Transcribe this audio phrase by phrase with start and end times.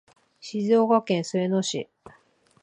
[0.39, 1.87] 静岡県裾野市